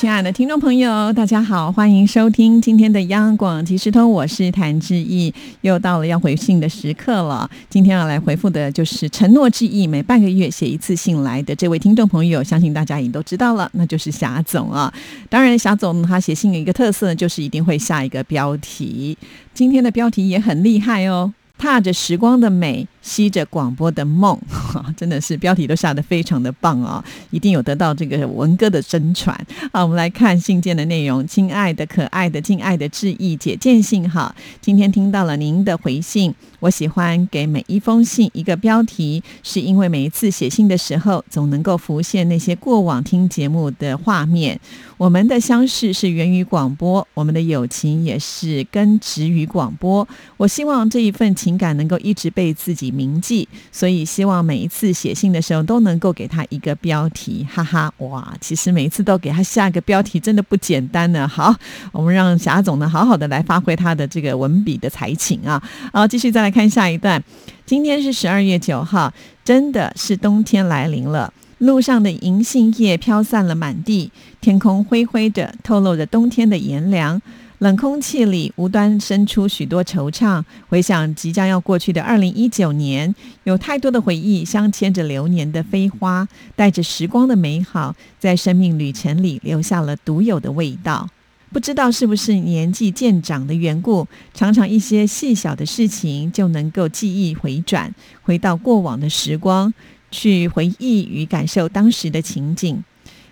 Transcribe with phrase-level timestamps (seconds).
[0.00, 5.30] 亲爱的听众朋友，大家好，欢迎收听今天的央广即时通，我是谭志毅，
[5.60, 7.50] 又到了要回信的时刻了。
[7.68, 14.90] 今天要来回复的就是承诺之意，每半个月写一次信来的这位听众朋友，相信大家也都知道了，那就是霞总啊。
[15.28, 19.18] 当然，霞总他写信的一个特色就是一定会下一个标题，
[19.52, 21.30] 今天的标题也很厉害哦，
[21.60, 22.88] 踏着时光的美。
[23.02, 24.38] 吸着广播的梦，
[24.94, 27.02] 真的是标题都下的非常的棒啊！
[27.30, 29.34] 一定有得到这个文哥的真传。
[29.72, 31.26] 好，我们来看信件的内容。
[31.26, 44.60] 亲爱的、可爱的、敬爱的致意姐见信哈，今天听到了您的回信，我喜欢给每一封信一个标题，是因为每一次写信的时候，总能够浮现那些过往听节目的画面。
[44.98, 50.06] 我们的相识是源于广播，我们的友情也是根植于广播。
[50.36, 52.90] 我希望这一份情感能够一直被自己。
[52.90, 58.34] 铭记，所以希望每一次写信的时候都能够给他一个标题，哈哈，哇！
[58.42, 61.26] 其实每一次都给他下一个标题，真的不简单呢。
[61.26, 61.54] 好，
[61.92, 65.62] 我们让霞总呢好好的来发挥他的这个文笔的才情啊。
[65.92, 67.22] 好，继续再来看下一段。
[67.64, 69.12] 今天是十二月九号，
[69.44, 77.20] 真的是冬天来临了，路上的银杏叶飘散了满地，天空灰灰的，透露着冬天的炎凉。
[77.58, 91.06] 冷空气里无端生出许多惆怅，回想即将要过去的二零一九年，有太多的回忆镶嵌着流年的飞花，带着时光的美好，在生命旅程里留下了独有的味道。
[91.52, 99.74] 不知道是不是年纪渐长的缘故，常常一些细小的事情就能够记忆回转，回到过往的时光，
[100.12, 102.82] 去回忆与感受当时的情景。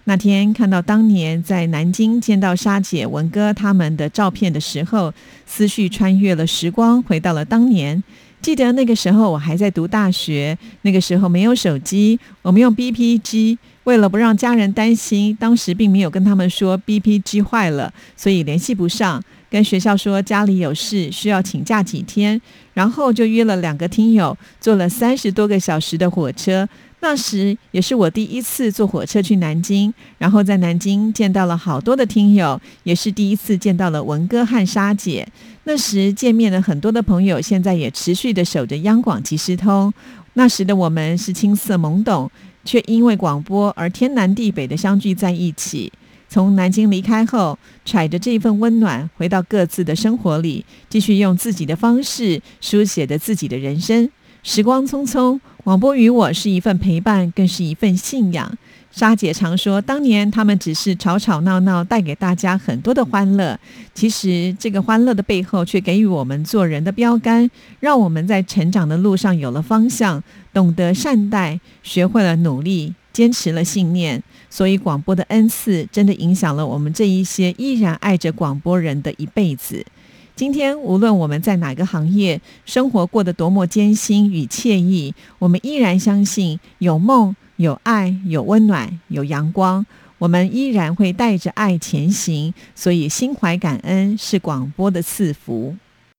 [0.05, 5.15] 那天看到当年在南京见到沙姐、文哥他们的照片的时候，
[5.47, 8.03] 思绪穿越了时光，回到了当年。
[8.41, 13.59] 记得那个时候我还在读大学，那个时候没有手机，我们用 BP 机。
[13.89, 19.25] 为了不让家人担心，当时并没有跟他们说 BP 机坏了，所以联系不上。
[19.49, 22.39] 跟学校说家里有事，需要请假几天，
[22.75, 26.69] 然后就约了两个听友，坐了三十多个小时的火车。
[27.01, 35.27] 那时也是我第一次坐火车去南京，然后在南京见到了好多的听友，也是第一次见到了文哥和沙姐。
[35.65, 39.91] 那时见面了很多的朋友，现在也持续的守着央广即时通。
[40.35, 42.31] 那时的我们是青涩懵懂，
[42.69, 45.91] 却因为广播而天南地北的相聚在一起。
[46.29, 54.11] 从南京离开后，揣着这份温暖，回到各自的生活里，继续用自己的方式书写着自己的人生。
[54.43, 58.59] 时光匆匆，广播与我是一份陪伴，更是一份信仰。
[58.99, 63.57] 沙姐常说，当年他们只是吵吵闹闹，带给大家很多的欢乐。
[63.95, 67.49] 其实，这个欢乐的背后，却给予我们做人的标杆，
[67.79, 70.21] 让我们在成长的路上有了方向，
[70.53, 74.21] 懂得善待，学会了努力，坚持了信念。
[74.51, 79.87] 所以，广播的恩赐真的影响了我们这一些依然爱着广播人的一辈子。
[80.35, 89.85] 今天，无论我们在哪个行业生活过得多么艰辛与惬意，我们依然相信有梦、有爱、有温暖、有阳光。
[90.19, 95.75] 我们依然会带着爱前行，所以心怀感恩是广播的赐福。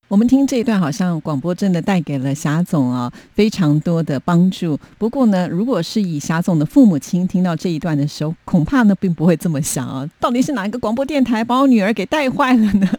[0.10, 4.78] 我们听这一段，好像广播真的带给了霞总啊非常多的帮助。
[4.98, 10.10] 不过呢，如果是以霞总的父母亲听到这一段的时候，恐怕呢并不会这么想啊。
[10.20, 12.90] 到底是哪一个广播电台把我女儿给带坏了呢？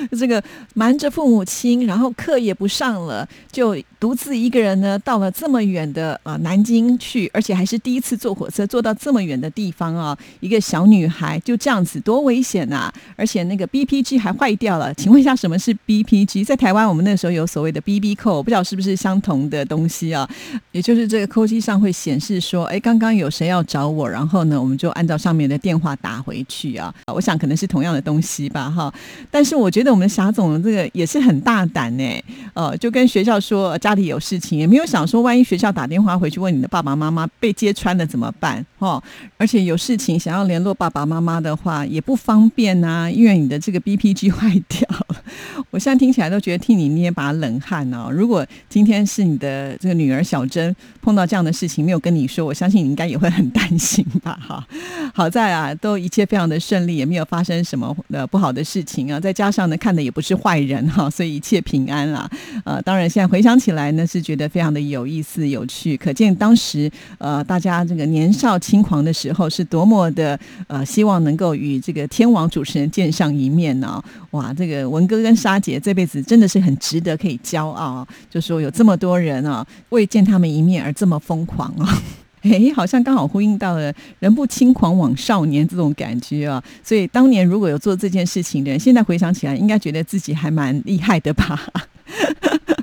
[0.18, 0.42] 这个
[0.74, 12.92] 瞒着父母亲，然后课也不上了，就独自一个人呢，到了这么远的啊南京去，而且还是第一次坐火车坐到这么远的地方啊，一个小女孩就这样子，多危险呐！
[13.16, 16.42] 而且那个 BP 机还坏掉了，请问一下，什么是 BP 机？
[16.42, 20.28] 在台湾我们那时候有所谓的 BB 扣，不知道是不是相同的东西啊？
[20.72, 26.92] 也就是这个扣机上会显示说，哎，刚刚有谁要找我，然后呢，我们就按照上面的电话打回去啊。
[27.06, 28.92] 我想可能是同样的东西吧，哈，
[29.30, 29.60] 但是。
[29.60, 39.02] 我觉得我们霞总这个也是很大胆呢，呃，就跟学校说家里有事情，也没有想说万一学校打电话回去问你的爸爸妈妈被揭穿了怎么办，哦，
[39.36, 45.16] 而且有事情想要联络爸爸妈妈的话也不方便啊，因为你的这个 BPG 坏掉了。
[45.70, 48.08] 我现在听起来都觉得替你捏把冷汗哦。
[48.10, 54.38] 如果今天是你的这个女儿小珍碰到这样的事情没有跟你说，我相信你应该也会很担心吧？
[54.48, 54.66] 哈，
[55.14, 59.50] 好在啊，都一切非常的顺利，也没有发生什么呃不好的事情啊，再加。
[59.50, 62.30] 上呢，看的也不是坏人哈，所以一切平安啊。
[62.64, 70.38] 呃，当然现在回想起来呢，是觉得非常的有意思、有趣，可见当时呃大家这个年少轻狂的时候是多么的
[70.68, 74.02] 呃希望能够与这个天王主持人见上一面呢？
[74.32, 82.02] 哇，这个文哥跟沙姐这辈子真的是很值得可以骄傲，就说有这么多人啊为见他们一面而这么疯狂啊。
[82.42, 86.62] 哎，好像刚好呼应到了“人不轻狂枉少年”这种感觉啊！
[86.82, 91.60] 所以当年如果有做这件事情的人，现在回想起来，应该觉得自己还蛮厉害的吧。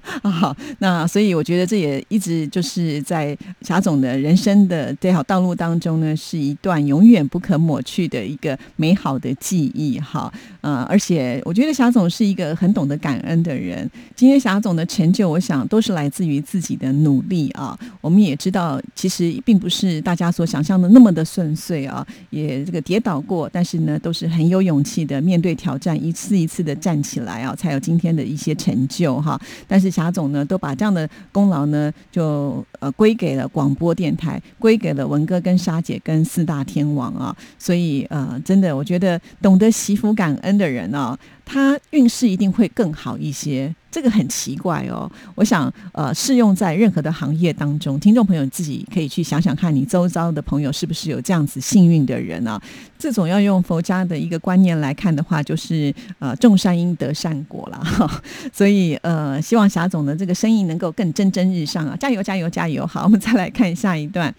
[0.23, 9.99] 啊好，那所以我觉得这也一直就是在霞总的人生的这条道路当中呢，是一段永远不可抹去的一个美好的记忆。
[9.99, 10.31] 哈，
[10.61, 13.89] 呃，而且我觉得霞总是一个很懂得感恩的人。
[14.15, 17.77] 今天霞总的成就，我想都是来自于自己的努力啊。
[17.99, 29.39] 我们也知道，其实并不是大家所想象的那么的顺遂啊，也这个跌倒过，但是呢，都是很有勇气的面对挑战，一次一次的站起来啊，才有今天的一些成就哈。
[29.67, 41.17] 但是贾总呢，都把这样的功劳呢，就呃归给了广播电台，归给了文哥跟沙姐跟四大天王啊，所以呃，真的，我觉得懂得惜福感恩的人啊。
[41.43, 45.11] 他运势一定会更好一些，这个很奇怪哦。
[45.33, 52.61] 我想，呃，适用在任何的行业当中，听众朋友自己可以去想想看，你周遭的朋友是不是有这样子幸运的人呢？
[52.99, 57.83] 这种要用佛家的一个观念来看的话，就是呃，种善因得善果了。
[58.53, 61.97] 所以，呃，希望霞总的这个生意能够更蒸蒸日上啊！
[61.99, 62.85] 加油，加油，加油！
[62.85, 64.31] 好，我们再来看下一段。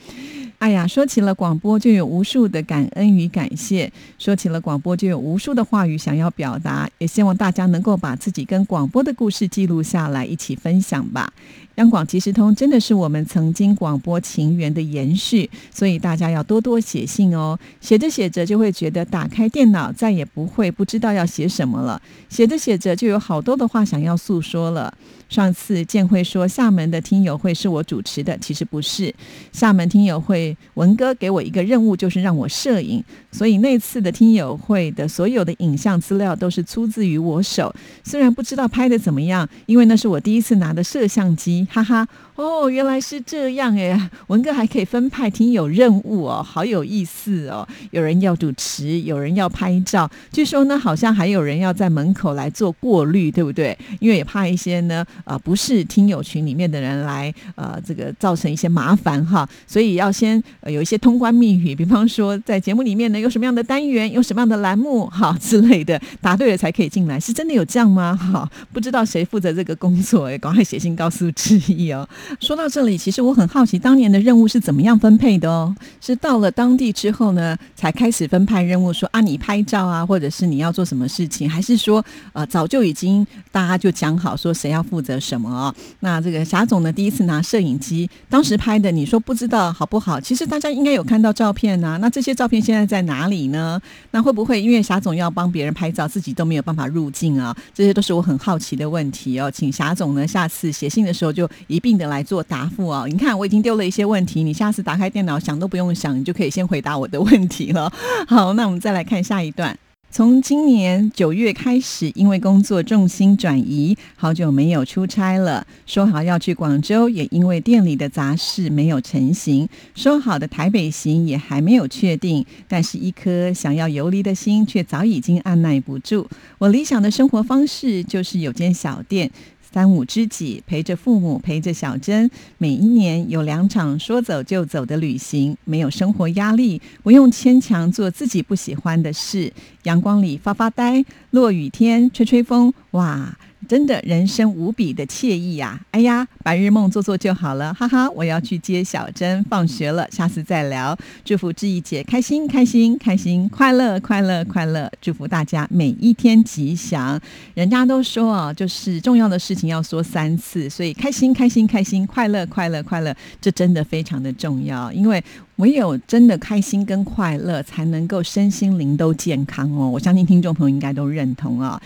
[0.59, 3.89] 哎呀，说起了广播，就有无数的感恩与感谢；
[4.19, 6.91] 说起了广播，就有无数的话语想要表达。
[6.99, 11.33] 也希望大家能够把自己跟广播的故事记录下来，一起分享吧。
[11.79, 17.57] 央广即时通真的是我们曾经广播情缘的延续，所以大家要多多写信哦。
[17.81, 24.93] 写着写着就会觉得打开电脑再也不会不知道要写什么了，写着写着就有好多的话想要诉说了。
[25.29, 29.15] 上次建会说厦门的听友会是我主持的，其实不是。
[29.53, 37.73] 厦门听友会文哥给我一个任务，就是让我摄影，所以那次的听友会的所有的影像资料都是出自于我手。
[38.03, 42.07] 虽然不知道拍的怎么样，因为那是我第一次拿的摄像机，哈哈。
[42.39, 47.67] 哦，原来是这样哎，文哥还可以分派听友任务哦，好有意思哦。
[47.91, 53.77] 有人要主持，有人要拍照，据说呢，好像还有人要在门口来做过滤，对不对？
[53.99, 55.05] 因为也怕一些呢。
[55.25, 68.17] 啊，不是听友群里面的人来，呃，这个造成一些麻烦哈，所以要先有一些通关密语，比方说在节目里面呢有什么样的单元，有什么样的栏目哈之类的，答对了才可以进来，是真的有这样吗？
[68.17, 72.09] 哈，不知道谁负责这个工作，哎，赶快写信告诉志毅哦。
[72.41, 75.75] 说到这里，其实我很好奇，当年的任务是怎么样分配的哦？
[76.01, 83.27] 是到了当地之后呢，才开始分派任务，说啊，你拍照啊，或者是你要做什么事情，还是说呃，早就已经
[83.59, 85.19] 大家就讲好说谁要负责？
[85.19, 85.75] 什么？
[85.99, 86.93] 那这个霞总呢？
[86.93, 90.21] 第一次拿摄影机，当时拍的，你说不知道好不好？
[90.21, 91.99] 其实大家应该有看到照片呐。
[92.01, 93.81] 那这些照片现在在哪里呢？
[94.13, 97.53] 那会不会因为霞总要帮别人拍照，自己都没有办法入镜啊？
[97.75, 99.51] 这些都是我很好奇的问题哦。
[99.51, 103.09] 请霞总呢，下次写信的时候就一并的来做答复哦。
[103.09, 107.93] 你看，我已经丢了一些问题，你下次打开电脑想都不用想，你就可以先回答我的问题了。
[108.29, 109.77] 好，那我们再来看下一段。
[110.11, 115.67] 从今年九月开始，因为工作重心转移，好久没有出差了。
[115.85, 119.69] 说好要去广州，也因为店里的杂事没有成型。
[119.95, 126.27] 说好的台北行也还没有确定，但是一颗想要游离的心却早已经按耐不住。
[126.57, 129.31] 我理想的生活方式就是有间小店。
[129.71, 143.37] 三五知己陪着父母，陪着小珍，每一年有两场说走就走的旅行，没有生活压力，不用牵强做自己不喜欢的事，阳光里发发呆，落雨天吹吹风，哇！
[143.69, 145.79] 真的人生无比的惬意呀！
[145.91, 148.09] 哎呀，白日梦做做就好了，哈哈！
[148.13, 150.99] 我要去接小珍放学了，下次再聊。
[151.23, 154.91] 祝福志毅姐开心开心开心，快乐快乐快乐！
[155.03, 157.21] 祝福大家每一天吉祥。
[157.53, 164.91] 人家都说啊，就是重要的事情要说三次，所以开心开心开心，快乐快乐快乐，这真的非常的重要。
[164.91, 165.23] 因为
[165.57, 169.91] 唯有真的开心跟快乐，才能够身心灵都健康哦。
[169.91, 171.79] 我相信听众朋友应该都认同啊。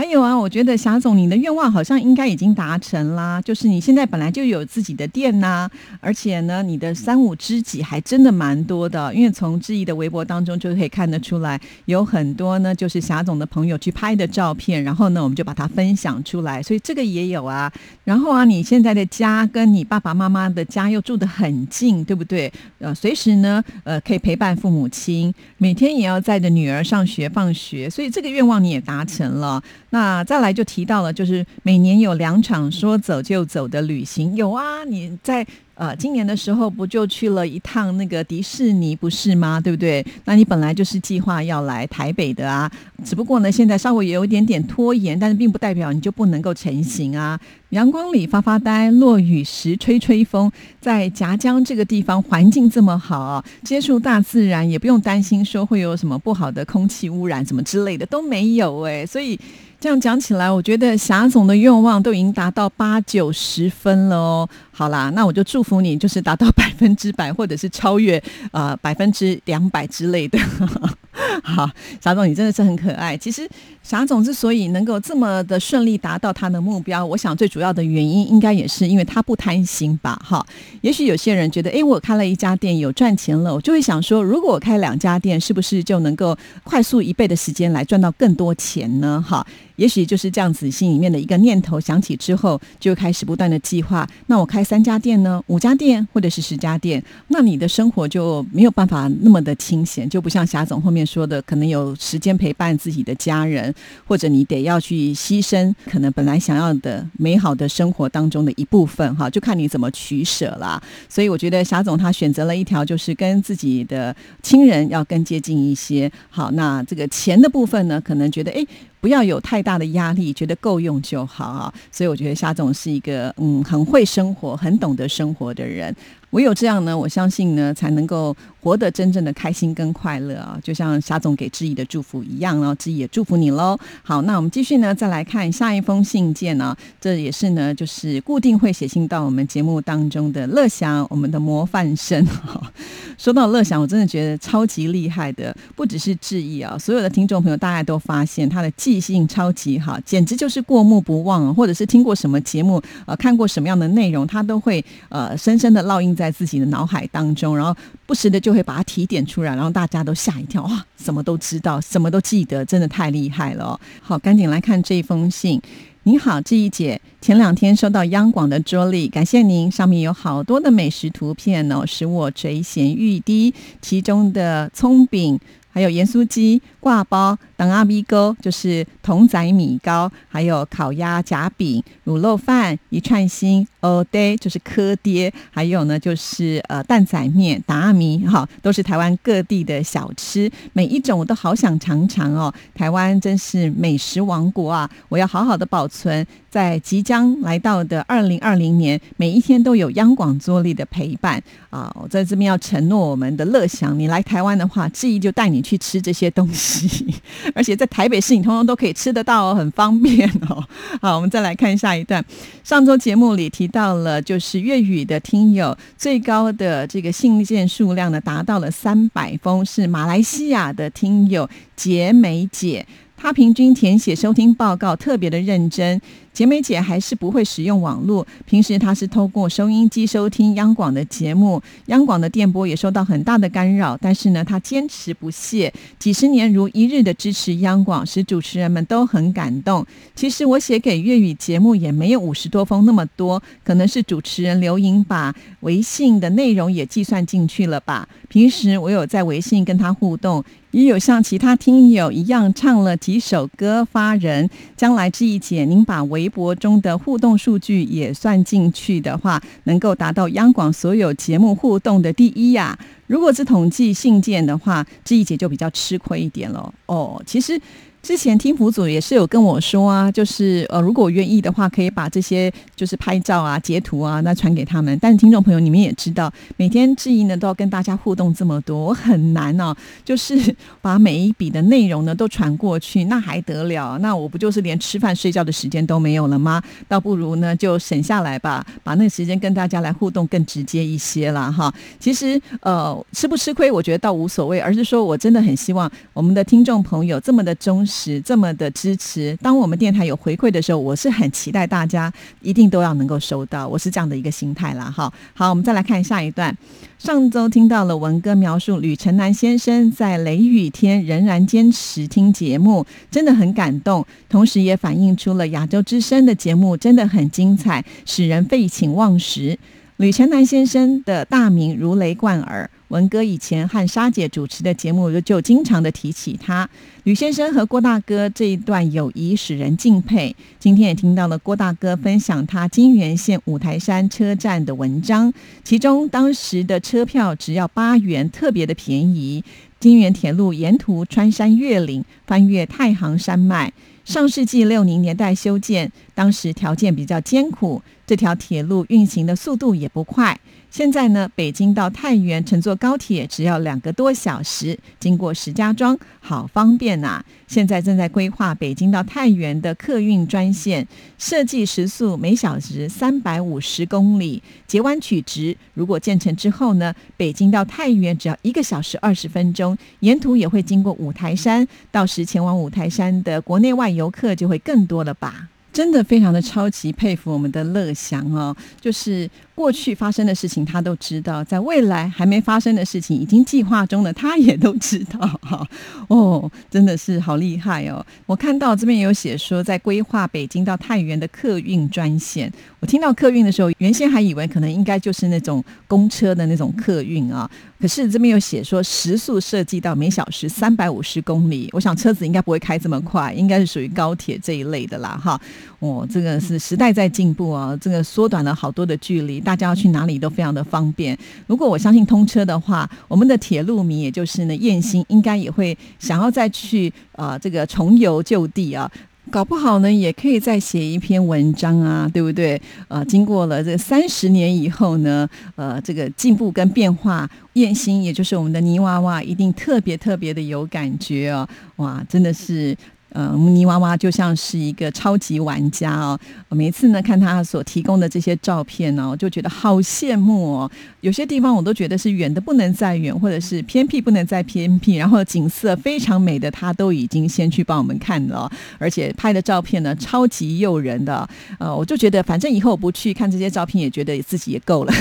[0.00, 3.38] 还有啊，我觉得霞总，你的愿望好像应该已经达成啦。
[3.42, 5.68] 就是你现在本来就有自己的店呐，
[6.00, 9.14] 而且呢，你的三五知己还真的蛮多的。
[9.14, 16.62] 因为从志毅的微博当中就可以看得出来，有很多呢，就是霞总的朋友去拍的照片，然后呢，我们就把它分享出来。
[16.62, 17.70] 所以这个也有啊。
[18.02, 22.50] 然后啊，你现在的家跟你爸爸妈妈的家又住得很近，对不对？
[22.78, 29.62] 呃，随时呢，呃，可以陪伴父母亲，每天也要载着女儿上学放学，所以这个愿望你也达成了。
[29.90, 35.46] 那再来就提到了，就是每年有两场说走就走的旅行，有啊，你在。
[35.80, 39.58] 呃，今年的时候不就去了一趟那个迪士尼，不是吗？
[39.58, 40.04] 对不对？
[40.26, 42.70] 那你本来就是计划要来台北的啊，
[43.02, 47.40] 只不过呢，现在稍微有一点点拖延，但是并不代表你就不能够成行啊。
[47.70, 59.40] 阳光里发发呆，落雨时吹吹风，在夹江这个地方环境这么好，接触大自然也不用担心说会有什么不好的空气污染什么之类的都没有哎，所以。
[59.82, 64.48] 这样讲起来，我觉得霞总的愿望都已经达到八九十分了哦。
[64.80, 68.18] 好啦，那我就祝福你，就是达到百分之百，或者是超越
[68.50, 70.38] 呃百分之两百之类的。
[71.44, 71.68] 好，
[72.00, 73.14] 傻总，你真的是很可爱。
[73.14, 73.46] 其实
[73.82, 80.18] 傻总之所以能够这么的顺利达到他的目标，我想最主要的原因应该也是因为他不贪心吧。
[80.24, 80.42] 哈，
[80.80, 86.34] 也许有些人觉得，哎，我开了一家店有赚钱了，我就会想说，如果我开两家店，是不是就能够
[86.64, 89.22] 快速一倍的时间来赚到更多钱呢？
[89.28, 89.46] 哈。
[89.80, 94.06] 也许就是这样子，心里面的一个念头想起之后，就开始不断的计划。
[94.26, 103.74] 那我开三家店呢，五家店或者是十家店，那你的生活就没有办法那么的清闲，就不像霞总后面说的，可能有时间陪伴自己的家人，
[104.06, 110.78] 或者你得要去牺牲可能本来想要的美好的生活当中的一部分，哈，就看你怎么取舍啦。
[111.08, 116.12] 所以我觉得霞总他选择了一条，就是跟自己的亲人要更接近一些。
[116.28, 118.62] 好，那这个钱的部分呢，可能觉得哎。
[119.00, 121.72] 不要有太大的压力，觉得够用就好啊。
[121.90, 125.94] 所以我觉得夏总是一个嗯很会生活、很懂得生活的人。
[126.30, 130.56] 唯有这样呢，我相信呢，才能够活得真正的开心跟快乐啊！
[130.62, 133.76] 就像霞总给志毅的祝福一样哦，志毅也祝福你喽。
[134.04, 136.76] 好，那我们继续呢，再来看下一封信件呢。
[137.00, 142.24] 这也是呢，就是固定会写信到我们节目当中的乐祥，我们的模范生。
[143.18, 156.14] 说到乐祥，我真的觉得超级厉害的，不只是志毅啊，所有的听众朋友大家都发现他的记性超级好，简直就是过目不忘，或者是听过什么节目，呃，看过什么样的内容，他都会呃深深的烙印。
[156.20, 157.74] 在自己的脑海当中，然后
[158.04, 163.80] 不时的就会把它提点出来，然后大家都吓一跳，哇，什么都知道，什么都记得，真的太厉害了。
[164.02, 165.58] 好，赶紧来看这一封信。
[166.02, 173.54] 您好，志毅姐，前两天收到央广的桌历，感谢您，上面有好多的美食图片哦，使我垂涎欲滴。
[173.80, 175.40] 其中的葱饼。
[175.72, 192.50] 还有盐酥鸡、挂包、等阿咪糕，就是童仔米糕，还有烤鸭夹饼、卤肉饭、一串心、哦对，就是科爹，还有呢就是呃蛋仔面、达阿米，哈，都是台湾各地的小吃，每一种我都好想尝尝哦。
[192.74, 194.90] 台湾真是美食王国啊！
[195.10, 196.26] 我要好好的保存。
[196.50, 201.40] 在即将来到的二零二零年，每一天都有央广作力的陪伴
[201.70, 201.94] 啊！
[201.94, 207.14] 我在这边要承诺我们的乐享，你来台湾的话，志毅就带你去吃这些东西，
[207.54, 210.64] 而且在台北市你通通都可以吃得到哦，很方便哦。
[211.00, 212.24] 好，我们再来看下一段。
[212.64, 222.86] 上周节目里提到了，就是粤语的听友最高的这个信件数量呢，达到了三百封，是马来西亚的听友杰美姐。
[223.22, 226.00] 他平均填写收听报告特别的认真。
[226.32, 233.98] 杰美姐还是不会使用网络，平时她是透过收音机收听央广的节目，央广的电波也受到很大的干扰。
[234.00, 239.84] 但是呢，她坚持不懈，几十年如一日的支持央广，使主持人们都很感动。
[240.14, 248.08] 其实我写给粤语节目也没有五十多封那么多，可能是主持人刘莹把微信的内容也计算进去了吧。
[248.28, 250.42] 平时我有在微信跟他互动。
[250.70, 254.48] 也有像其他听友一样唱了几首歌发人。
[254.76, 262.78] 将来这一节，您把微博中的互动数据也算进去的话，能够达到央广所有节目互动的第一呀。
[263.06, 266.72] 如果是统计信件的话，这一节就比较吃亏一点了。
[266.86, 267.60] 哦，其实。
[268.02, 274.98] 之前听辅组也是有跟我说啊，就是呃，如果我愿意的话，可以把这些就是拍照啊、截图啊，那传给他们。
[275.02, 283.98] 但是听众朋友，你们也知道，每天质疑呢都要跟大家互动这么多，我很难哦，就是把每一笔的内容呢都传过去，那还得了？
[283.98, 286.62] 那我不就是连吃饭睡觉的时间都没有了吗？
[286.88, 291.72] 倒不如呢就省下来吧，把那个时间跟大家来互动更直接一些了哈。
[291.98, 297.86] 其实呃，吃不吃亏，我觉得倒无所谓，而是说我真的很希望我们的听众朋友这么的忠。
[297.90, 304.88] 是这么的支持，当我们电台有回馈的时候，我是很期待大家一定都要能够收到，我是这样的一个心态啦。
[304.88, 306.56] 哈，好，我们再来看下一段。
[306.98, 319.58] 上周听到了文哥描述吕成南先生在雷雨天仍然坚持听节目，真的很感动，同时也反映出了亚洲之声的节目真的很精彩，使人废寝忘食。
[319.96, 322.70] 吕成南先生的大名如雷贯耳。
[322.90, 326.68] 文哥以前和沙姐主持的节目就经常的提起他，
[327.04, 330.34] 吕先生和郭大哥这一段友谊使人敬佩。
[330.58, 335.32] 今天也听到了郭大哥分享他金源县五台山车站的文章，
[335.62, 339.44] 其中当时的车票只要八元，特别的便宜。
[339.78, 343.72] 金源铁路沿途穿山越岭，翻越太行山脉。
[344.04, 345.90] 上世纪六零年代修建，
[346.20, 350.38] 当时条件比较艰苦，这条铁路运行的速度也不快。
[350.70, 357.24] 现在呢，北京到太原乘坐高铁只要两个多小时，经过石家庄，好方便呐。
[357.48, 360.86] 现在正在规划北京到太原的客运专线，
[361.16, 365.56] 设计时速每小时三百五十公里，截弯取直。
[365.72, 375.48] 如果建成之后呢，北京到太原只要一个小时二十分钟，沿途也会经过五台山，到时前往五台山的国内外游客就会更多了吧。
[375.72, 379.28] 真的非常的超级佩服我们的乐祥哦，就是
[379.60, 385.68] 过去发生的事情他都知道，在未来还没发生的事情已经计划中的他也都知道哈
[386.08, 388.02] 哦，真的是好厉害哦！
[388.24, 392.50] 我看到这边有写说在规划北京到太原的客运专线，
[392.80, 397.48] 我听到客运的时候，原先还以为可能应该就是那种公车的那种客运啊。
[397.78, 405.38] 可是这边有写说时速设计到每小时三百五十公里，我想车子应该不会开这么快，应该是属于高铁这一类的啦，哈。
[405.80, 411.18] 哦，这个是时代在进步啊，这个缩短了好多的距离，大家要去哪里都非常的方便。
[411.48, 418.88] 如果我相信通车的话，我们的铁路迷也就是呢燕兴，应该也会想要再去啊这个重游旧地啊。
[419.28, 422.60] 搞不好呢，也可以再写一篇文章啊，对不对？
[422.86, 432.76] 呃，经过了这三十年以后呢，呃，这个进步跟变化，燕心也就是我们的泥娃娃，一定特别特别的有感觉哦，哇，真的是。
[433.12, 436.18] 呃，泥娃娃就像是一个超级玩家哦。
[436.50, 440.70] 每一次呢，看他所提供的这些照片呢，我就觉得好羡慕哦。
[441.00, 451.28] 有些地方我都觉得是远的不能再远，或者是偏僻不能再偏僻，然后景色非常美的，他都已经先去帮我们看了，而且拍的照片呢，超级诱人的。
[451.58, 454.92] 呃，我就觉得反正以后不去看这些照片，也觉得自己也够了。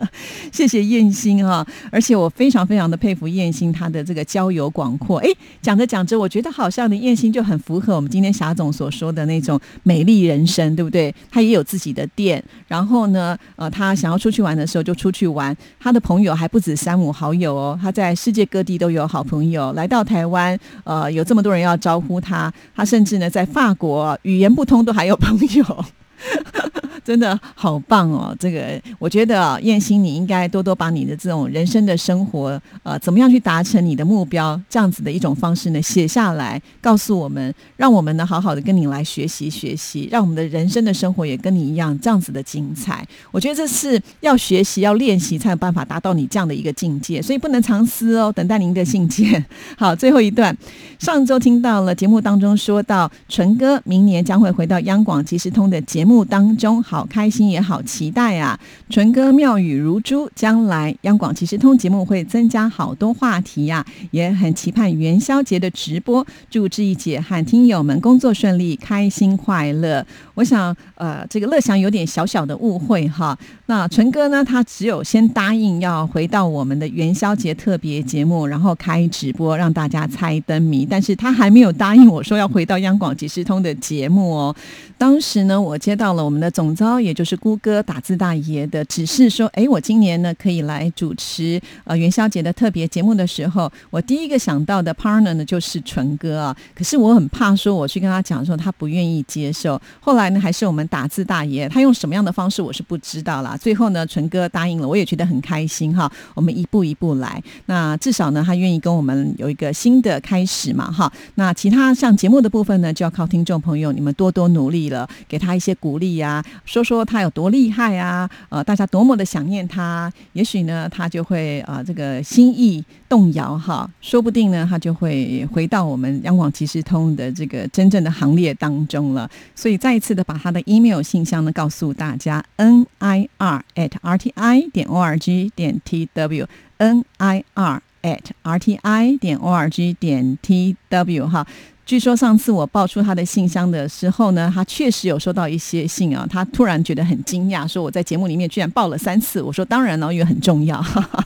[0.50, 5.18] 谢谢燕心哈，而且我非常非常的佩服燕心，他的这个交友广阔。
[5.18, 5.28] 哎，
[5.60, 7.57] 讲着讲着，我觉得好像你燕心就很。
[7.58, 11.14] 符合我们今天霞总所说的那种美丽人生，对不对？
[11.30, 15.56] 他也有自己的店，然后呢，呃，他想要出去玩的时候就出去玩。
[15.80, 19.72] 他的朋友还不止三五好友哦，他在世界各地都有好朋友。
[19.72, 25.84] 来到台湾，呃，有这么多人要招呼他，他甚至呢在法国语言不通都还有朋友。
[27.08, 28.36] 真的好棒哦！
[28.38, 43.02] 这个我觉得啊，燕心你应该多多把你的这种人生的生活，呃，怎么样去达成你的目标，这样子的一种方式呢，写下来告诉我们，让我们呢好好的跟你来学习学习，让我们的人生的生活也跟你一样这样子的精彩。
[43.30, 48.30] 我觉得这是要学习要练习才有办法达到你这样的一个境界，所以不能藏私哦。
[48.30, 49.42] 等待您的信件。
[49.78, 50.54] 好，最后一段，
[50.98, 56.82] 上周听到了节目当中说到，纯哥明年将会回到央广即时通的节目当中。
[56.82, 58.58] 好好开心也好期待啊！
[58.90, 66.26] 纯哥妙语如珠，将来央广即时通节目会增加好多话题呀，也很期盼元宵节的直播。
[66.50, 70.04] 祝志毅姐和听友们工作顺利，开心快乐。
[70.34, 73.38] 我想，呃，这个乐祥有点小小的误会哈。
[73.66, 84.56] 那纯哥呢，他只有先答应要回到我们的元宵节特别节目，然后开直播让大家猜灯谜，但是他还没有答应我说要回到央广即时通的节目哦。
[84.96, 96.56] 当时呢，我接到了我们的总招，也就是姑哥打字大爷的只是，说：“哎，我今年呢可以来主持呃元宵节的特别节目的时候，我第一个想到的 partner 呢就是纯哥啊。
[96.74, 99.78] 可是我很怕说我去跟他讲说他不愿意接受。
[100.00, 103.54] 后来呢，还是我们打字大爷，他用什么样的方式我是不知道啦。
[103.60, 106.10] 最后呢，纯哥答应了，我也觉得很开心哈。
[106.32, 111.12] 我们一步一步来，那至少呢，他愿意跟我们有一个新的开始嘛哈。
[111.34, 114.78] 那其他像节目的部分呢，就要靠听众朋友你们多多努力。
[114.88, 116.42] 了，给他一些鼓励呀，
[116.82, 129.28] 说说他有多厉害啊，呃，大家多么的想念他，也许呢，他就会啊，这个心意动摇哈，说不定呢，他就会回到我们央广即时通的这个真正的行列当中了。
[129.54, 137.04] 所以再一次的把他的 email 信箱呢告诉大家，n i r at r t i 点 o r g 点 t w，n
[137.18, 141.46] i r at r t i 点 o r g 点 t w 哈。
[141.88, 146.26] 据说上次我爆出他的信箱的时候呢，他确实有收到一些信啊。
[146.28, 149.40] 他突然觉得很惊讶，说我在节目里面居然报了三次。
[149.40, 151.24] 我说当然了，因为很重要，哈 哈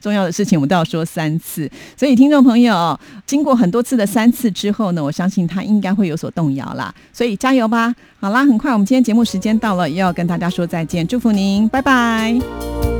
[0.00, 1.68] 重要的事情我们都要说三次。
[1.96, 2.96] 所以听众朋友，
[3.26, 6.94] 经过很多次的三次之后呢，我相信他应该会有所动摇啦。
[7.12, 7.92] 所以加油吧！
[8.20, 12.93] 好啦，很快我们今天节目时间到了，又要跟大家说再见，祝福您，拜拜。